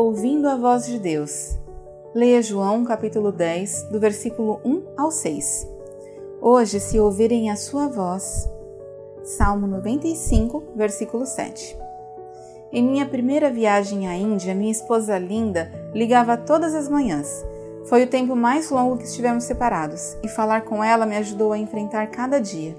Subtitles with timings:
[0.00, 1.58] ouvindo a voz de Deus.
[2.14, 5.68] Leia João capítulo 10, do versículo 1 ao 6.
[6.40, 8.48] Hoje, se ouvirem a sua voz.
[9.22, 11.76] Salmo 95, versículo 7.
[12.72, 17.44] Em minha primeira viagem à Índia, minha esposa linda ligava todas as manhãs.
[17.84, 21.58] Foi o tempo mais longo que estivemos separados, e falar com ela me ajudou a
[21.58, 22.74] enfrentar cada dia.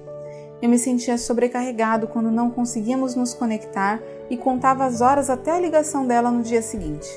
[0.61, 3.99] Eu me sentia sobrecarregado quando não conseguíamos nos conectar
[4.29, 7.09] e contava as horas até a ligação dela no dia seguinte.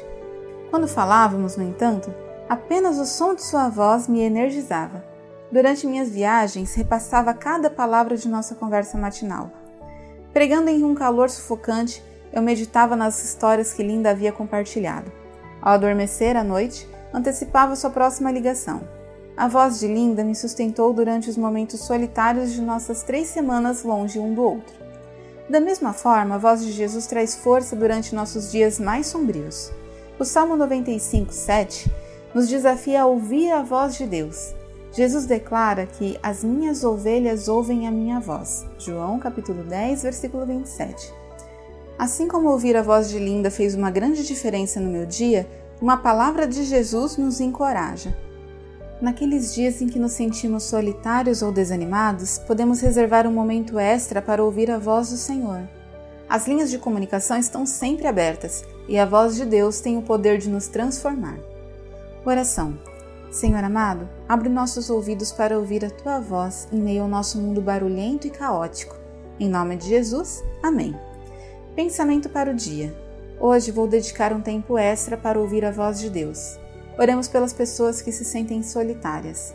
[0.70, 2.12] Quando falávamos, no entanto,
[2.48, 5.04] apenas o som de sua voz me energizava.
[5.52, 9.50] Durante minhas viagens, repassava cada palavra de nossa conversa matinal.
[10.32, 15.12] Pregando em um calor sufocante, eu meditava nas histórias que Linda havia compartilhado.
[15.62, 18.82] Ao adormecer à noite, antecipava sua próxima ligação.
[19.36, 24.16] A voz de Linda me sustentou durante os momentos solitários de nossas três semanas longe
[24.20, 24.74] um do outro.
[25.50, 29.72] Da mesma forma, a voz de Jesus traz força durante nossos dias mais sombrios.
[30.20, 31.90] O Salmo 95, 7
[32.32, 34.54] nos desafia a ouvir a voz de Deus.
[34.92, 38.64] Jesus declara que as minhas ovelhas ouvem a minha voz.
[38.78, 41.12] João capítulo 10, versículo 27.
[41.98, 45.44] Assim como ouvir a voz de Linda fez uma grande diferença no meu dia,
[45.80, 48.16] uma palavra de Jesus nos encoraja.
[49.00, 54.42] Naqueles dias em que nos sentimos solitários ou desanimados, podemos reservar um momento extra para
[54.42, 55.68] ouvir a voz do Senhor.
[56.28, 60.38] As linhas de comunicação estão sempre abertas e a voz de Deus tem o poder
[60.38, 61.38] de nos transformar.
[62.24, 62.78] Oração.
[63.30, 67.60] Senhor amado, abre nossos ouvidos para ouvir a tua voz em meio ao nosso mundo
[67.60, 68.96] barulhento e caótico.
[69.40, 70.96] Em nome de Jesus, amém.
[71.74, 72.94] Pensamento para o dia.
[73.40, 76.58] Hoje vou dedicar um tempo extra para ouvir a voz de Deus.
[76.96, 79.54] Oremos pelas pessoas que se sentem solitárias.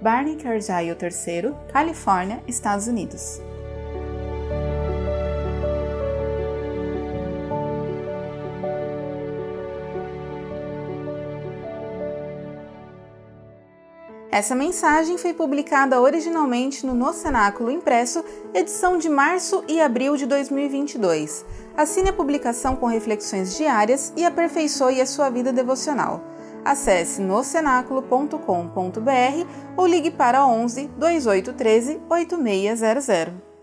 [0.00, 3.40] Barney Cargill III, Califórnia, Estados Unidos.
[14.30, 20.26] Essa mensagem foi publicada originalmente no No Cenáculo Impresso, edição de março e abril de
[20.26, 21.44] 2022.
[21.76, 26.33] Assine a publicação com reflexões diárias e aperfeiçoe a sua vida devocional
[26.64, 33.53] acesse nocenáculo.com.br ou ligue para 11 2813 8600.